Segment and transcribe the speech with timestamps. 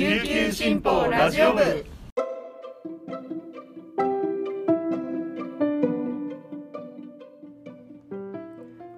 [0.00, 1.84] 琉球新報ラジオ部。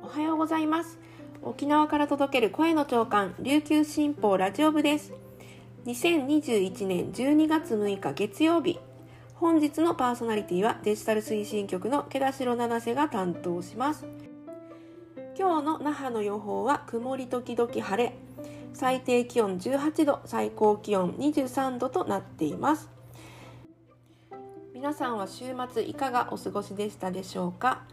[0.01, 1.01] おはようございます。
[1.43, 5.13] 沖縄から届ける声の長官琉球新報ラジオ部です。
[5.87, 8.79] 2021年12月6日月曜日。
[9.35, 14.07] 本日のパーソナリティはデジタル推進局の毛田代七瀬が担当します。
[15.37, 18.15] 今日の那覇の予報は曇り時々晴れ。
[18.83, 22.91] 最低気温18度最高気温23度となっています。
[24.75, 27.85] 皆さんは週末いかがお過ごしでしたでしょうか？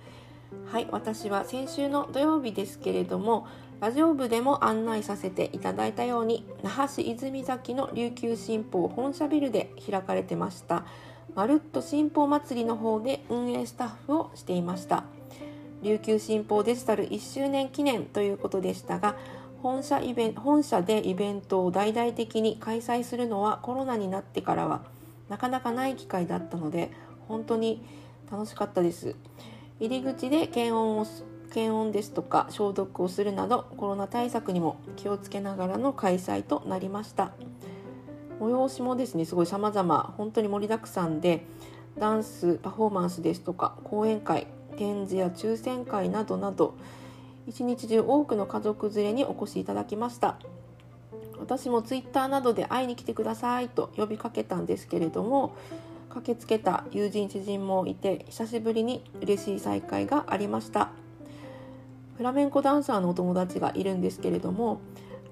[0.66, 3.46] はい私は先週の土曜日ですけれども
[3.80, 10.86] ラジオ部でも案内させていただいたように那覇市泉崎の琉球新報本社ビルで開かれてました
[11.36, 15.04] まるっと新報祭りの方で運営スタッフをしていました。
[15.82, 19.16] 琉球新報デジタル1周年記念ということでしたが
[19.62, 24.82] 本社イベ本社でイベントを大々的に開催するのはコロナになってからは
[25.28, 26.92] なかなかない機会だったので
[27.28, 27.84] 本当に
[28.32, 29.16] 楽しかったです。
[29.80, 31.06] 入り口で検温を
[31.54, 37.32] 検温ですとか消毒をするなどコロナ対策にも気をつけながらの開催となりました。
[38.40, 41.46] 催しもですねすごい様々本当に盛りだくさんで
[41.98, 46.76] ダンスパフォーマンスですとか講演会展示や抽選会などなど
[47.48, 50.38] 一日中多くの家族連れにお越しいただきました。
[51.40, 55.56] 私もツイッターなどで会いに来てくださいと呼びかけたんですけれども
[56.10, 60.92] 駆けつけた友人知人もいて久しぶりに嬉しい再会がありました。
[62.18, 64.82] フラメンコダンサーのお友達がいるんですけれども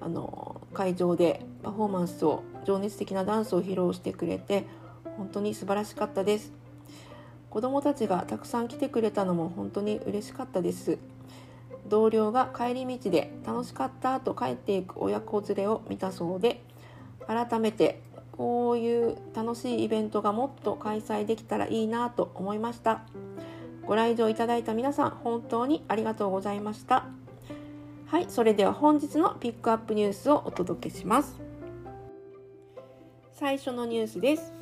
[0.00, 4.66] あの会場でパフォーマンスを情熱的なダンスを披露してくれて
[5.18, 6.52] 本当に素晴らしかったです。
[7.50, 10.98] 子供たちがたくさん来てくれたのも本当に嬉しかったです。
[11.88, 16.62] 同僚が帰り道で楽しかったと帰っていく親子連れを見たそうで
[17.26, 18.00] 改めて
[18.32, 23.02] こういう楽しいイベントがもっと開催できたらいいなと思いました。
[23.84, 27.06] ご来場いただいた皆さん本当にありがとうございました。
[28.06, 31.40] はいそれでは本日のピックアップニュースをお届けします。
[33.32, 34.57] 最初のニュースです。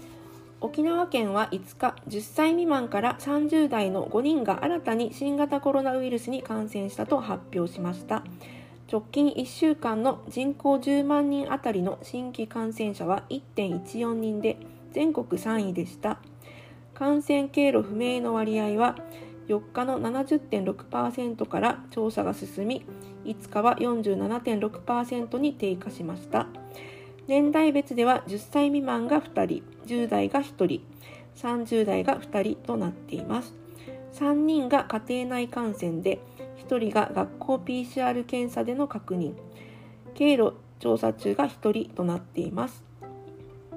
[0.61, 8.25] 沖縄県は5日10歳未満から30代の5人が新たに新型コロナウイルスに感染したと発表しました。
[8.91, 14.57] 直近1週間の人口10万人あたりの新規感染者は1.14人で
[14.93, 16.19] 全国3位でした。
[16.95, 18.97] 感染経路不明の割合は
[19.49, 22.87] 4日の70.6%から調査が進み
[23.25, 26.47] 5日は47.6%に低下しました。
[27.29, 30.81] 年代別では10歳未満が2人10代が1人
[31.35, 33.55] 30代が2人となっています。
[34.15, 36.21] 3人が家庭内感染で
[36.67, 39.35] 1人が学校 PCR 検査での確認
[40.15, 42.85] 経路調査中が1人となっています。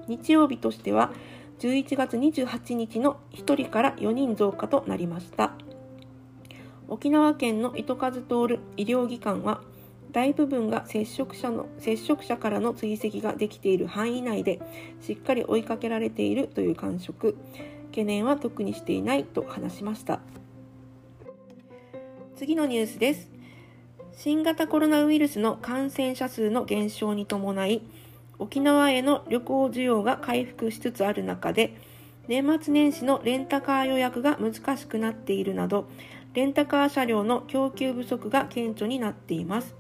[0.07, 1.11] 日曜日としては
[1.59, 5.53] 11月28日の1人から4人増加となりました。
[6.87, 9.61] 沖縄県の糸数通る医療機関は
[10.11, 14.59] 大部分が接触者の接触者からの追跡ができている範囲内で
[15.01, 17.37] しっかり追いかけられているという感触。
[17.91, 20.19] 懸念は特にしていないと話しました。
[22.35, 23.39] 次のニュースです。
[24.13, 27.81] 新型コロナウイルスの感染者数の減少に伴い
[28.37, 31.77] 沖縄への旅行需要が回復しつつある中で
[32.27, 35.87] 年末年始のレンタカー予約が難しくなっているなど
[36.33, 39.78] レンタカー車両の供給不足が顕著になっています。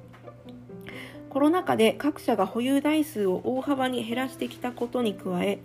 [1.29, 5.59] コロナ禍で各社が保有台数を大幅に減らしてきたことに加え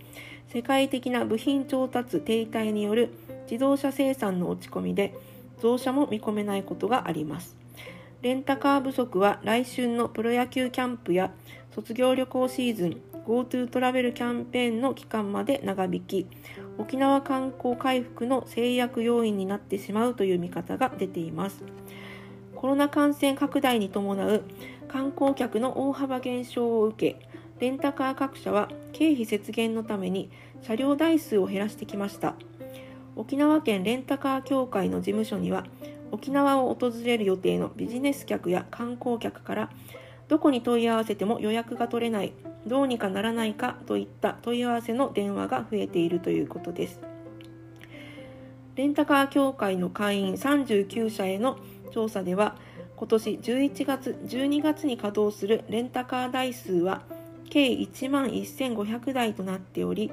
[0.47, 3.09] 世界的な部品調達停滞による
[3.49, 5.15] 自動車生産の落ち込みで
[5.61, 7.55] 増車も見込めないことがあります。
[8.21, 11.31] レンタカー不足は来春のプロ野球キャンプや
[11.73, 16.27] 卒業旅行シーズン GoTo トラベルキャンペーンの期間まで長引き
[16.77, 21.63] 沖縄観光回復の制約要因になってしまうという見方が出ています。
[22.55, 24.43] コロナ感染拡大に伴う
[24.87, 27.27] 観光客の大幅減少を受け
[27.59, 30.29] レンタカー各社は経費節減のために
[30.61, 32.35] 車両台数を減らしてきました。
[33.15, 35.65] 沖縄県レンタカー協会の事務所には
[36.11, 39.69] 沖縄を訪れる予定のビジネス客や観光客から
[40.27, 42.33] どこに問い合わせても予約が取れない
[42.67, 46.99] どうにかならないかといった問い合わせの電話が増えているということです。
[48.75, 51.57] レンタカー協会の会員39社への
[51.91, 52.55] 調査では
[52.95, 57.01] 今年11月12月に稼働するレンタカー台数は
[57.49, 60.11] 計1万1500台となっており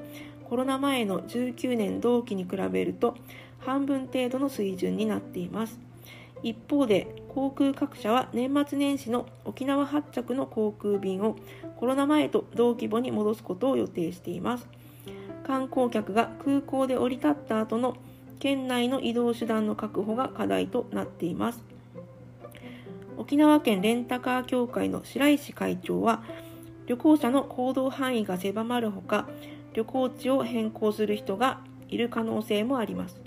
[0.48, 3.16] コロナ前の19年同期に比べると
[3.60, 5.78] 半分程度の水準になっています。
[6.42, 11.36] 一方で航空各社は年末年始の沖縄発着の航空便を
[11.76, 14.68] コロナ前と同規模に戻すことを予定しています。
[15.46, 17.96] 観光客が空港で降り立った後の
[18.42, 21.62] 県内の移動手段の確保が課題となっています。
[23.16, 26.24] 沖縄県レンタカー協会の白石会長は
[26.86, 29.28] 旅行者の行動範囲が狭まるほか
[29.74, 33.20] 旅行地を変更する人がいる可能性もあります。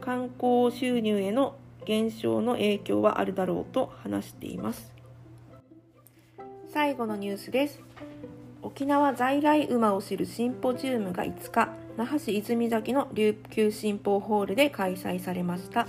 [0.00, 4.90] 観光収入への減少の影響はあるだろうと話しています。
[6.72, 7.82] 最後のニュースです。
[8.66, 15.86] 沖縄在来馬を知るシンポジウムが5日那覇市泉崎の琉球新報ホールで開催されました。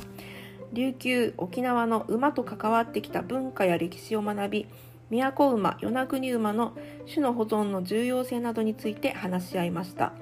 [0.73, 4.67] 琉球沖縄の馬と関わってきた文化や歴史を学び
[5.09, 6.77] 宮古馬与那国馬の
[7.07, 10.13] 種の保存の重要性などについて話し合いました。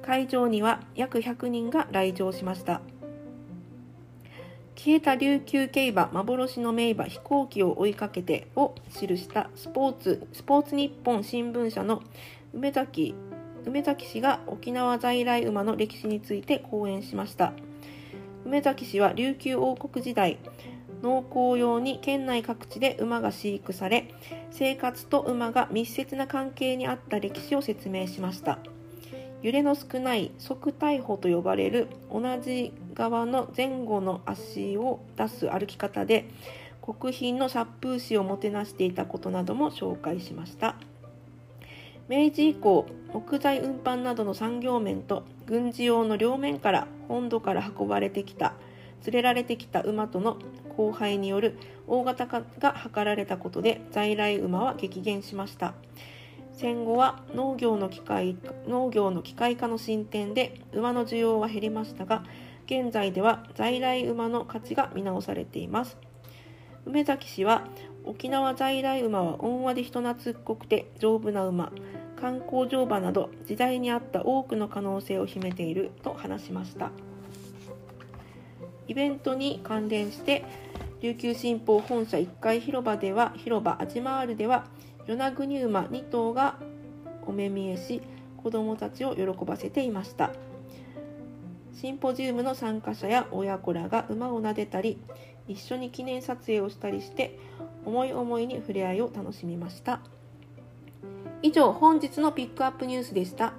[0.00, 2.80] 会場には約100人が来場しました。
[4.76, 12.02] 消えた琉球競馬幻の名馬飛行機を追いかけてを記したスポーツスポーツ日本新聞社の
[12.54, 13.14] 梅崎
[13.64, 17.52] 梅崎氏が沖縄在来馬の歴史について講演しました。
[18.44, 20.38] 梅崎氏は琉球王国時代
[21.02, 24.12] 農耕用に県内各地で馬が飼育され
[24.50, 28.58] 生活と馬が密接な関係にあった歴史を説明しました。
[29.42, 36.28] 揺れの少ない側逮捕と呼ばれる同じ側の前後の足を出す歩き方で
[36.80, 40.76] 国賓の殺風死をもてなしていたことなども紹介しました。
[42.08, 48.54] 明治以降木材運搬などの産業面と軍事用の両面から本土から運ばれてきた
[49.06, 50.38] 連れられてきた馬との
[50.70, 51.56] 交配による
[51.86, 55.74] 大型化が図られたことで在来馬は激減しました。
[56.62, 58.36] 戦後は農業の機械
[58.68, 62.22] 農業の機械化の進展で馬の需要は減りましたが
[62.66, 65.96] 現在では在来馬の価値が見直されています。
[66.86, 67.66] 梅崎氏は
[68.04, 71.72] 沖縄在来馬は温和で人懐っこくて丈夫な馬
[72.14, 76.92] 観光乗馬など時代に合った多くの可能性を秘めていると話しました。
[78.86, 80.44] イベントに関連して
[81.00, 84.66] 琉球新報本社1階広場では広場アジマールでは
[85.06, 86.56] 与那国馬2頭が
[87.26, 88.02] お目見えし
[88.42, 90.30] 子どもたちを喜ばせていました。
[91.74, 94.98] シンポジウムの参加者や親子らが馬を撫でたり
[95.48, 97.38] 一緒に記念撮影をしたりして
[97.84, 100.00] 思い思いに触れ合いを楽しみました。
[101.42, 103.54] 以上本日のピックアップニュースでした。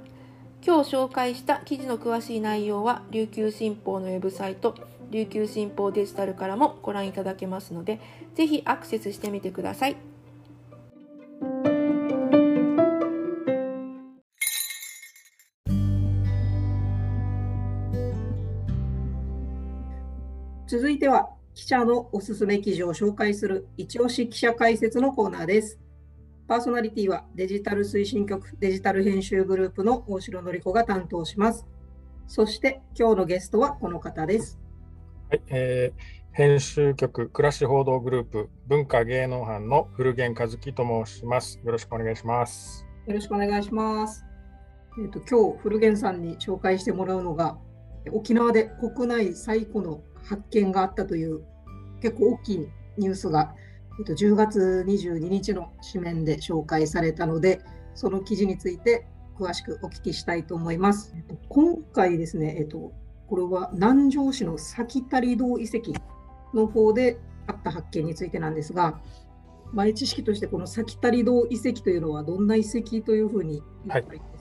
[0.66, 4.76] 今日紹介した記事の詳しい内容は琉球新報のウェブサイト
[5.12, 8.00] 琉球新報デジタルからもご覧いただけますので
[8.36, 10.13] ぜひアクセスしてみてください。
[21.04, 25.78] ては記者のおすすめ記事を紹介する一押し記者解説のコーナーです。
[26.48, 31.68] パーソナリティはデジタル推進局デジタル編集グループの大城典子が担当します。
[32.26, 34.58] そして今日のゲストはこの方です。
[35.30, 36.02] はい、えー、
[36.32, 41.60] 編集局暮らし報道グループ文化芸能班の古源和樹と申します。
[41.66, 42.86] よろしくお願いします。
[43.08, 44.24] よろしくお願いします。
[44.98, 47.58] えっ、ー、と今日古源さんに紹介してもらうのが
[48.14, 51.44] 沖縄で国内最古の発見があったという
[52.02, 52.68] 結構大きい
[52.98, 53.56] ニュースが、
[54.00, 57.62] えっと、10月22日の紙面で紹介されたので
[57.96, 61.16] その記事について詳しくお聞きしたいと思います。
[61.50, 62.94] 今回ですね、えっと、
[63.28, 65.92] これは南城市の先足堂遺跡
[66.54, 69.02] の方であった発見についてなんですが、
[69.74, 74.33] 前知識としてこの先足堂遺跡というのはどんな遺跡というふうに言ったらいいですか、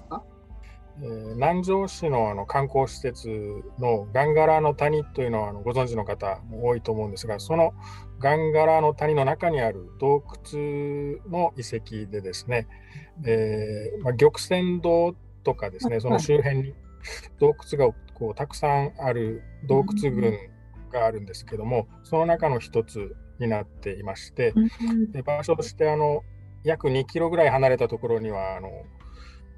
[1.03, 3.29] えー、南城市のあの観光施設
[3.81, 7.75] のガンガラの谷というのはあのご存知の方も多いと思うんですがその
[8.21, 12.69] ガンガラの谷の中にある洞窟の遺跡でですね、
[13.27, 16.75] えーまあ、玉泉洞とかですねその周辺に
[17.41, 20.39] 洞窟がこうたくさんある洞窟群
[20.93, 24.55] があるんですけどもその中の一つになっていまして
[25.13, 26.23] で場所としてあの
[26.63, 28.69] 約2キロぐらい離れたところにはあの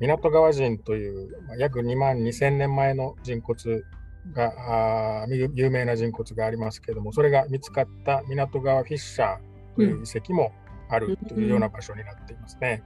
[0.00, 3.82] 港川人という約2万2000年前の人骨
[4.32, 10.52] が有名な人骨がありますけれどもそれが見つかった港川フィッシャーという遺跡も
[10.88, 12.82] あるというような場所になっていますね。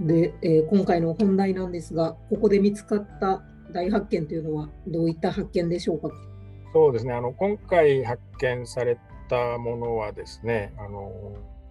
[0.00, 6.10] で、えー、今回の本題なんですがここで見つかった大発見というのはどういった発見でしょうか？
[6.72, 7.14] そうですね。
[7.14, 11.10] あの今回発見されたものはですねあの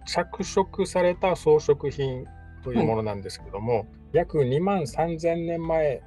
[0.06, 2.24] 着色された装飾品
[2.66, 6.02] というものなんですけども、はい、約2万3000年前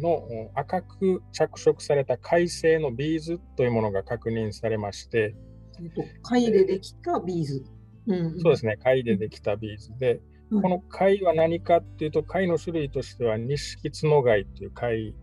[0.00, 5.34] の赤く着色された貝製のビーズというものが確認されまして
[5.82, 7.64] えっと、貝でできたビーズ。
[8.06, 10.20] うん、そうですね、貝でできたビーズで、
[10.50, 15.14] うん、この貝は何かっていうと、貝の種類としては、錦角貝っていう貝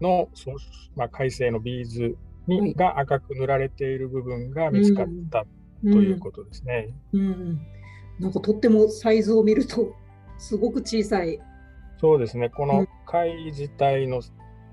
[0.00, 0.28] の、はい、
[0.96, 5.46] まあ、貝製のビーズに、はい、が赤く塗られている部分が見つかった
[5.82, 6.94] ということですね。
[7.12, 7.60] うん、うん、
[8.18, 9.94] なんかとってもサイズを見ると、
[10.38, 11.40] すごく小さい。
[11.98, 14.20] そうですね、この貝自体の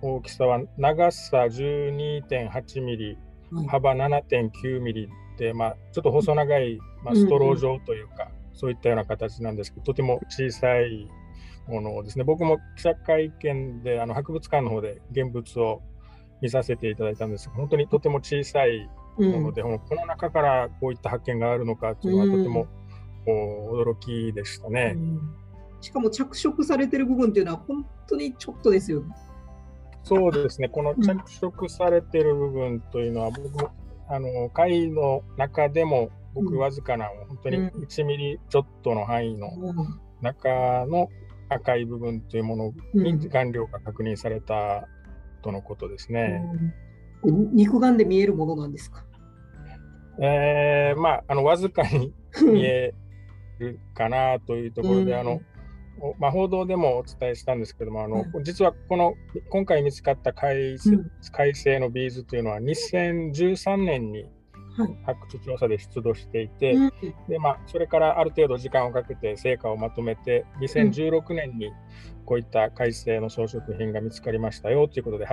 [0.02, 3.18] 大きさは長さ12.8ミリ、
[3.68, 11.08] 幅7.9ミリで、まあ、ちょっと細長い、まあ、ストロー状というか、うんそういったような形なんですけど、とても小さい
[11.68, 15.82] ものをですね、僕も記者会見であの博物館の方で現物を
[16.42, 22.68] 見させていただいたんですが、本当にとても小さいもので、うん、この中からこういった発見があるのかというのはとても、うん、
[23.26, 25.36] 驚きでしたね、うん、
[25.82, 29.16] しかも着色されてる部分っていうのは本当にちょっとですよね。
[30.04, 33.70] そうですね、この着色されてる部分というのは、僕も
[34.08, 39.52] あの貝の中でもごくわずかな、本当に1ミリちょっとの範囲の
[40.22, 41.10] 中の
[41.50, 44.88] 赤い部分というものに顔料が確認された
[45.44, 46.44] とのことですね。
[47.24, 49.06] うん、肉眼で見えるものなんですか？
[50.20, 52.94] えー、まあ、あのわずかに見え
[53.62, 55.42] るかなというところで、あの
[56.20, 59.14] まあ、報道でもお伝えしたんですけども、あの、実はこの
[59.50, 60.78] 今回見つかった海,、
[61.32, 64.26] 海星のビーズというのは2013年に
[65.06, 71.72] 発掘調査で出土していて、はい、でまあ、それからある程度時間をかけて成果をまとめて2016年に
[72.26, 75.26] こういった貝製の装飾品が見つかりましたよということで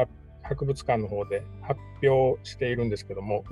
[0.43, 3.45] 博物館の方で発表しているんですけども、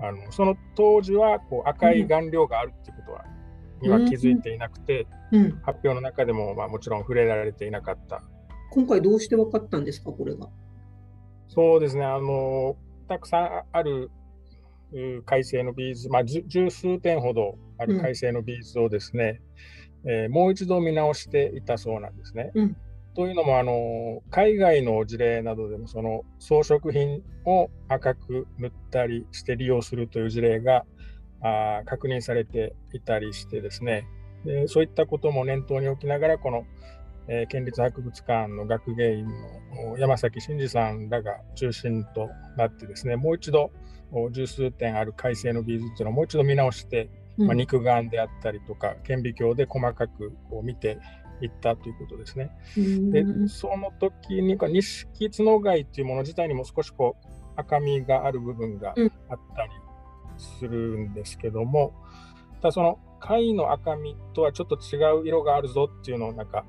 [0.00, 3.24] あのその当時はこう赤い顔料があるっていうことは、
[3.82, 5.06] には気づいていなくて、
[5.62, 8.22] 発表の中でも、まあ、もちろん触れられていなかった。
[8.70, 10.48] 今回どうして分かったんですか、これが。
[11.48, 12.76] そうですね、あの
[13.08, 14.10] たくさんある
[15.26, 19.42] 貝製のビーズ、まあ、十数点ほどある貝製のビーズをですね、
[20.04, 22.52] うん、えー、もう一度見直していたそうなんですね。
[22.54, 22.76] うん、
[23.14, 30.84] というのもあの海外の事例などでもその装飾品を赤く塗ったりして利用するという事例が
[31.42, 34.06] あ確認されていたりしてですね。
[34.44, 36.64] でそういったことも念頭に置きながらこの、
[37.28, 43.70] えー、県立博物館の学芸員の山崎真嗣さんらが中心となってですねもう一度
[44.32, 47.08] 十数点ある改正の技術っていうのをもう一度見直して、
[47.38, 50.98] うん、まあ、肉眼であったりとか顕微鏡で細かくこう見て
[51.40, 52.50] いったということですね。
[53.10, 59.70] でその時に錦角貝っていうもの自体にも少しこう赤みがある部分があったり
[60.38, 61.94] するんですけども、
[62.54, 66.64] うん、ただその貝の赤みとはちょっと違う色があるぞっていうのをなんか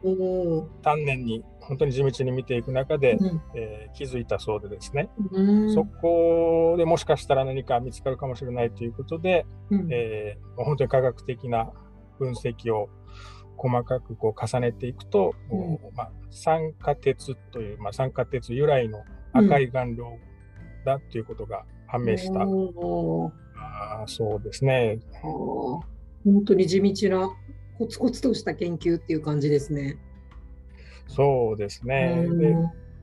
[0.84, 11.72] 丹念に本当に地道に見ていく中で、うん、えー、気づいたそうでですね、うん、そこでもしかしたら何か見つかるかもしれないということで、うん、えー、本当に科学的な
[12.20, 12.90] 分析を
[13.58, 15.34] 細かくこう重ねていくと、
[15.96, 19.00] まあ、酸化鉄という、まあ、酸化鉄由来の
[19.32, 20.18] 赤い顔料
[20.86, 22.46] だということが判明した。
[24.02, 25.00] あそうですね。
[25.22, 25.84] 本
[26.46, 27.30] 当に地道な
[27.78, 29.98] コツコツとした研究っていう感じですね。
[31.08, 32.28] そうですね。
[32.32, 32.56] で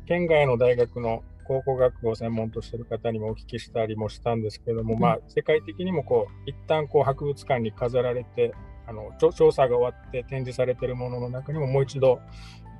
[0.07, 8.55] 県外の大学の考古学を専門としている方にもお聞きしたりもしたんですけども、うん、まあ、世界的にもこう一旦こう博物館に飾られて
[8.87, 12.21] あの調査が終わって展示されているものの中にももう一度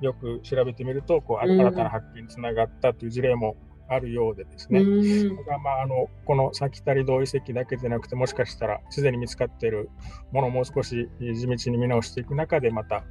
[0.01, 3.57] よく調べてみるとこう新たな発見につながったという事例も
[3.91, 9.91] あるようでですね、だからまああのこの先足堂遺跡だけでなくてもしかしたらすでに見つかっている
[10.31, 13.05] ものをもう少し地道に見直していく中でまた、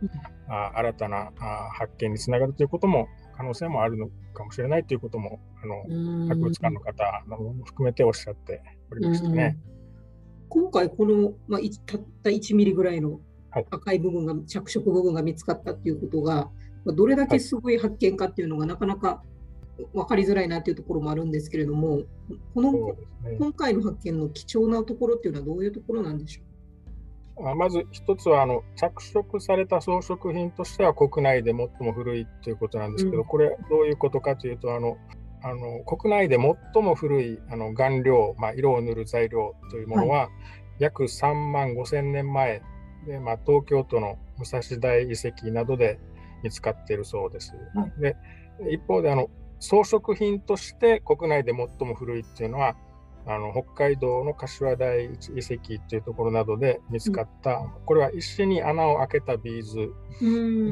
[0.48, 9.58] あ新たなあ発見につながるということも可能性もあるのかもしれないということもあの博物館の方も含めておっしゃっておりましたね。
[10.48, 13.20] 今回この、まあ、たった1ミリぐらいの
[13.52, 16.50] 赤い部分が、はい、着色部分が見つかったっていうことが、
[16.86, 19.24] まあ、どれだけすごい発見かっていうのがなかなか
[19.94, 22.02] 分かりづらいなっていうところもあるんですけれども、
[22.54, 22.80] この、ね、
[23.38, 27.56] 今回の発見の貴重なところっていうのはどういうところなんでしょう？
[27.56, 34.98] まず一つはあの着色された装飾品としては国内で最も古いということなんですけど、うん、これどういうことかというとあの
[35.42, 40.30] あの国内で最も古いあの顔料、まあ、色を塗る材料というものは、はい、
[40.80, 42.62] 約3万5千年前
[43.08, 45.98] で、まあ、東京都の武蔵大遺跡などで
[46.44, 47.54] 見つかっているそうです。
[47.74, 48.18] はい、で
[48.70, 52.76] 一方であの装飾品として国内で最も古いっていうのは
[53.26, 59.94] あの北海道の柏大遺跡っていうところなどで見つかった、うん、これは石に穴を開けたビーズ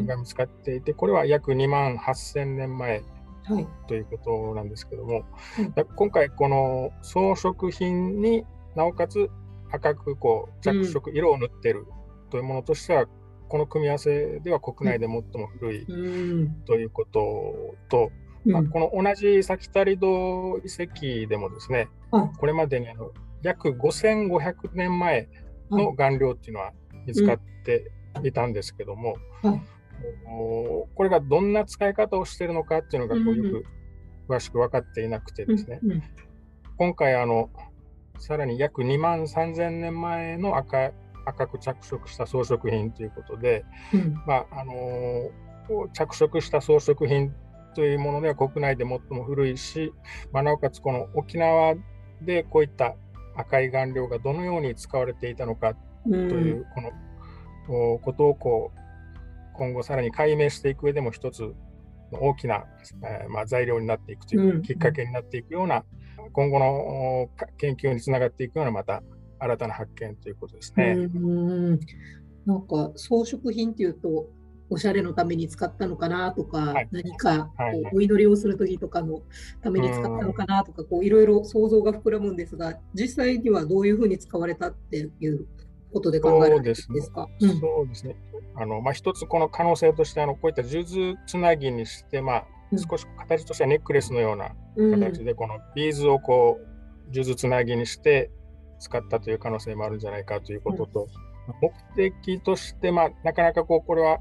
[0.07, 3.03] が見つかっていて、これは約2万8000年前
[3.87, 5.23] ということなんですけども、
[5.75, 8.43] はい、今回この装飾品に
[8.75, 9.29] なおかつ
[9.71, 11.85] 赤くこう着色、色を塗ってる
[12.31, 13.05] というものとしては、
[13.49, 15.85] この組み合わせでは国内で最も古い
[16.65, 18.11] ということと、
[18.47, 23.11] まあ、この同じ先足戸遺跡でもですね、これまでにあの
[23.43, 25.29] 約5500年前
[25.69, 26.71] の顔料っていうのは
[27.05, 27.91] 見つかって
[28.23, 29.15] いたんですけども、
[30.95, 33.65] これがどんな使い方をしているのかっていうのがこうよく
[34.27, 35.79] 詳しく分かっていなくてですね、
[36.77, 37.49] 今回あの
[38.19, 40.91] さらに約2万3000年前の赤
[41.25, 45.29] 赤く着色した装飾品ということで、うん、まああの
[45.93, 47.33] 着色した装飾品
[47.77, 49.93] というものでは国内で最も古いし、
[50.31, 51.75] まあ、なおかつこの沖縄
[52.23, 52.95] でこういった
[53.35, 58.79] 赤い顔料がどのように使われていたのかというこのことをこう
[59.55, 61.53] 今後さらに解明していく上でも一つ
[62.11, 62.65] 大きな、
[63.03, 65.83] えー、まあ、材料になっていくというきっかけになっていくような、
[66.33, 69.03] 今後の研究につながっていくようなまた
[69.37, 70.93] 新たな発見ということですね。
[70.93, 71.19] う
[71.73, 71.79] ん。
[72.47, 74.29] なんか装飾品っていうと
[74.69, 79.21] おしゃれのために使ったのかなとか、はい、何かこうお祈りをする時とかの
[79.61, 85.47] ために使ったのかなとかこういろいろ想像が膨らむんですが実際にはどういうふうに使われたっていう
[85.93, 87.27] ことで考えるんですか？
[87.39, 88.15] そうですね。
[88.55, 92.45] あのまあ、一つこの可能性としてあのこういった数珠つなぎにして、まあ、
[92.75, 98.31] 少し形としてはネックレスのような形で、このビーズをこう数珠つなぎにして
[98.79, 101.07] 使ったという可能性もあるんじゃないかということと、
[101.95, 104.17] 目的として、まあ、なかなかこうこれは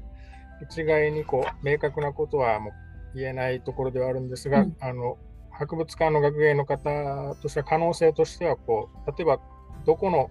[0.61, 2.71] 一概にこう明確なことはも
[3.13, 5.17] う言えないところではあるんですが、うん、あの
[5.51, 9.39] 博物館の学芸の方としては可能性としてはこう例えば
[9.85, 10.29] どこの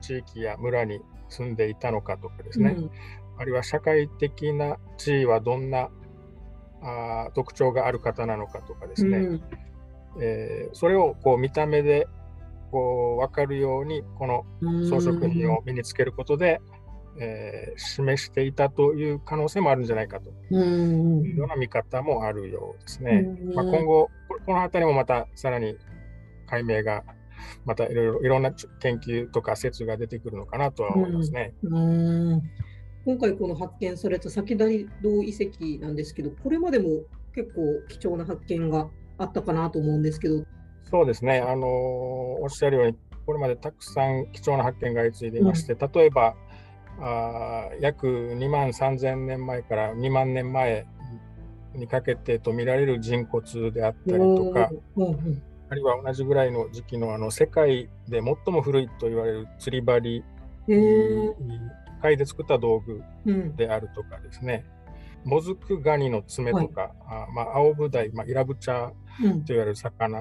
[0.00, 2.90] 地域や村に住んでいたのかとかですね、うん、
[3.38, 5.90] あるいは社会的な地位はどんな
[6.82, 9.42] あ特徴がある方なのかとかですね、うん、
[10.20, 12.06] えー、それをこう見た目で
[12.70, 14.44] こう分かるようにこの
[14.88, 16.60] 装飾品を身につけることで、
[17.18, 20.30] えー、示していたという可能性もあるんじゃないかと。
[20.50, 23.36] いうような見方もあるようですね。
[23.54, 24.10] まあ、今後
[24.46, 25.76] この辺りもまたさらに
[26.46, 27.04] 解明が
[27.64, 31.54] またいろいろいろんな研究とか説が出てくるのかなとは思いますね。
[31.62, 32.42] うん。
[33.04, 37.02] 今回この発見された先立堂遺跡なんですけどこれまでも
[37.34, 38.88] 結構貴重な発見が
[39.18, 40.44] あったかなと思うんですけど。
[40.90, 46.36] そうですね、あのおっしゃるように、これまでたくさん貴重な発見が相次いでいまして、うん、例えば
[47.00, 50.86] あ約2万3000年前から2万年前
[51.74, 54.70] にかけてと見られる人骨であったりとか、
[55.70, 60.24] あるいは同じぐらいの時期のあの世界で最も古いと言われる釣り針、
[62.00, 63.02] 貝で作った道具
[63.56, 64.64] であるとかですね、
[65.24, 68.94] もずくガニの爪とか、はい、あまあ、青ブダイ、まあ、イラブチャと
[69.48, 70.18] 言われる魚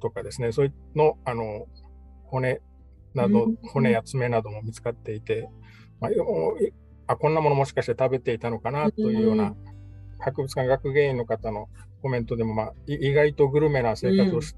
[0.00, 1.66] とかですね、うん、そういうのあの
[2.24, 2.60] 骨
[3.14, 5.48] など、うん、骨や爪なども見つかっていて、
[6.02, 6.10] まあ、
[7.06, 9.54] あこんなものもしかして食べていたのかなというような、
[10.18, 11.68] 博物館学芸員の方の
[12.02, 14.56] コメントでも、まあ、意外とグルメな生活をして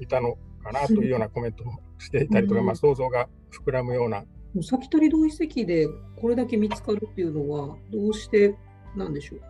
[0.00, 1.66] いたのかなというようなコメントを
[1.98, 3.28] していたりとか、まあ、想像が
[3.64, 4.24] 膨らむような。
[4.62, 5.88] 先取り同遺跡で
[6.20, 8.54] これだけ見つかるっていうのはどうして
[8.94, 9.40] なんでしょう？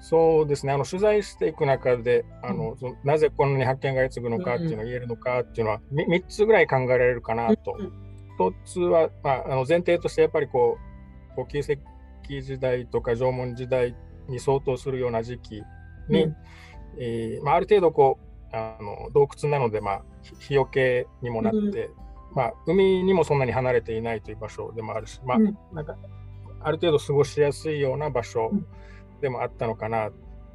[0.00, 0.72] そうですね。
[0.72, 7.76] あの取材していく中であの、うん、なぜこんなに発見が相次ぐのかっていうのが言えるのかっていうのは 3, 3つぐらい考えられるかなと。
[8.48, 10.78] うん、1つは、まあ、あの前提としてやっぱりこ
[11.32, 11.78] うこう旧石
[12.22, 13.94] 器時代とか縄文時代
[14.28, 15.62] に相当するような時期
[16.08, 16.36] に、うん、
[16.98, 18.18] えー、まあ、ある程度こ
[18.52, 20.02] うあの洞窟なので、まあ、
[20.40, 21.90] 日よけにもなって、
[22.34, 25.38] まあ、海にもそんなに離れていないという場所でもあるし、まあ、
[25.72, 25.96] なんか
[26.62, 28.50] ある程度過ごしやすいような場所
[29.20, 30.10] でもあったのかな、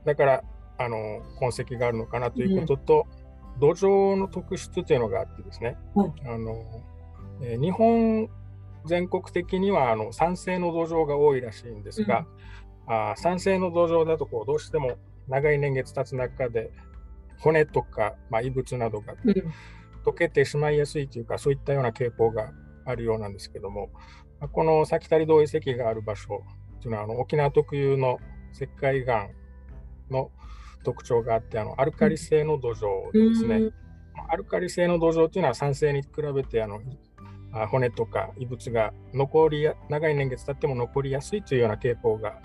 [0.05, 0.43] だから
[0.77, 3.07] あの痕跡があるのかなということと、
[3.55, 6.63] うん、土壌の特質というのがあってですね、うん、あの
[7.41, 8.29] えー、日本
[8.85, 12.25] 全国的にはあの酸性の土壌が多いらしいんですが、
[12.87, 16.71] うん、あ酸性の土壌だとこうどうしても長い年月経つ中で
[17.39, 19.15] 骨とか、まあ、異物などが
[20.05, 22.51] 溶けてしまいやすいというか、そういったような傾向が
[22.85, 23.89] あるようなんですけども、
[24.51, 26.43] この先足堂遺跡がある場所
[26.81, 28.19] というのはあの沖縄特有の
[28.53, 29.27] 石灰岩
[30.09, 30.31] の
[30.83, 33.71] 特徴があってあのアルカリ性の土壌ですね。
[34.29, 36.79] アルカリ性の土壌というのは酸性に比べてあの
[37.71, 42.39] 骨とか異物が残りや長い年月経っても残りやすいというような傾向が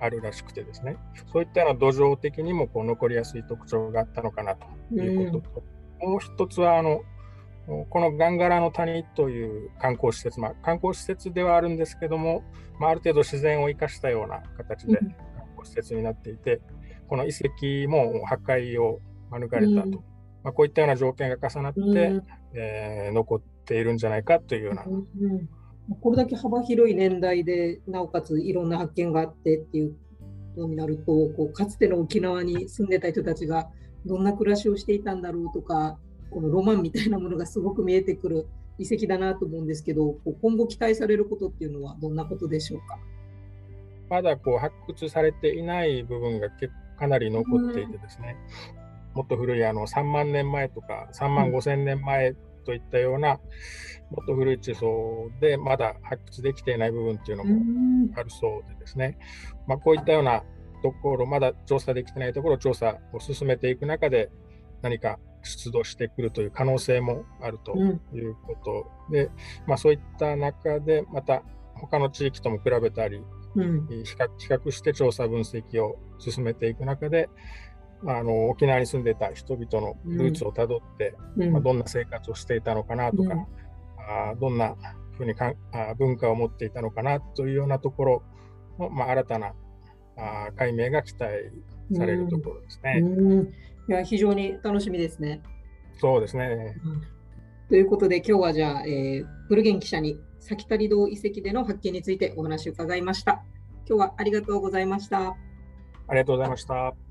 [0.00, 0.96] あるらしくてですね。
[1.32, 5.62] そういったような土壌的にもこう残りやすい特徴があったのかなということと、
[6.06, 7.02] もう一つはあの
[7.90, 12.44] このガンガラの谷という観光施設、まあ、観光施設ではあるんですけども、
[12.78, 15.10] まあ、ある程度自然を生かしたような形で観
[15.56, 16.60] 光施設になっていて、
[17.08, 19.00] この遺跡も破壊を
[19.32, 20.04] 免れたと、
[20.44, 22.22] まあ、こういったような条件が重なって、
[22.54, 24.84] えー、残っっているんじゃないかというような。
[24.86, 25.48] うんうん
[26.00, 29.92] これだけ幅広い年代でなおかついろんな発見があってっていう
[30.56, 33.68] ことになるとこうかつての沖縄に住んでた人たちが
[34.04, 35.96] どんな暮らしをしていたんだろうとか
[36.32, 38.48] このロマンみたいなものがすごく見えてくる
[38.80, 42.98] 遺跡だなと思うんですけど今後期待されることっていうのはどんなことでしょうか？
[44.10, 48.36] まだこう発掘されていない部分が結かなり残っていてですね、
[49.14, 52.34] もっと古いあの3万年前とか3万5千年前
[52.66, 53.38] といったような、
[54.10, 59.18] もっと古い地層でまだ発掘できていない部分っていうのもあるそうでですね、
[59.66, 60.42] まあ、こういったような
[60.82, 64.30] ところ、まだ調査できてないところ、調査を進めていく中で、
[64.82, 68.56] 何か出土してくるという可能性もあるというこ
[69.08, 69.32] とで、うん、
[69.66, 71.42] まあ、そういった中で、また
[71.74, 73.22] 他の地域とも比べたり、
[73.54, 77.28] うん、比較比較して調査分析を進めていく中で、
[78.06, 83.40] あの沖縄に住んでた人々のルーツをたどって、うん、まあ、どんな生活をしていたのかなとか、うん、
[84.30, 84.76] あどんな
[85.16, 88.22] ふうにかあ文化を持っていたのかなというようなところ
[88.78, 89.54] の、まあ、新たな
[90.16, 91.32] あ解明が期待
[91.92, 93.00] されるところですね。
[93.02, 93.52] うん、い
[93.88, 95.42] や非常に楽しみですね。
[96.00, 96.76] そうですね。
[97.68, 103.42] ということで今日はじゃあ、えー、古源記者に先谷堂遺跡での発見についてお話を伺いました。
[103.88, 105.36] 今日はありがとうございました。
[106.08, 107.05] ありがとうございました。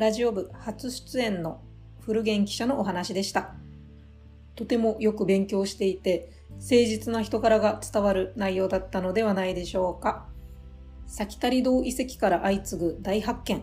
[0.00, 1.60] ラジオ部初出演の
[2.00, 3.52] 古源記者のお話でした。
[4.56, 10.26] とてもよく勉強していて、誠実な人柄が伝わる内容だったのではないでしょうか。
[11.06, 13.62] 先谷堂遺跡から相次ぐ大発見。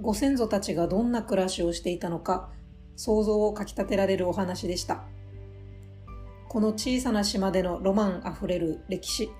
[0.00, 2.50] ご先祖たちがどんな暮らしをしていたのか、
[2.94, 5.02] 想像をかき立てられるお話でした。
[6.48, 9.30] この小さな島でのロマンあふれる歴史、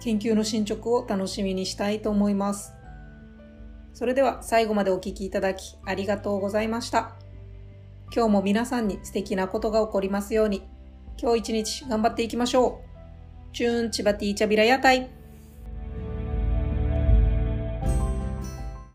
[0.00, 2.72] 研究の進捗を楽しみにしたいと思います。
[3.94, 7.14] それでは最後までお聴きいただきありがとうございました。
[8.14, 10.68] 今日も皆さんに素敵なことが起こりますように、
[11.16, 12.80] 今日一日頑張っていきましょ
[13.52, 13.54] う。
[13.54, 15.10] チューンチバティーチャビラ屋台。